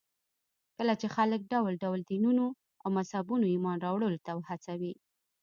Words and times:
چې 1.01 1.07
خلک 1.15 1.41
پر 1.43 1.49
ډول 1.53 1.73
ډول 1.83 1.99
دينونو 2.11 2.45
او 2.83 2.87
مذهبونو 2.97 3.45
ايمان 3.53 3.77
راوړلو 3.85 4.23
ته 4.25 4.31
وهڅوي. 4.35 4.93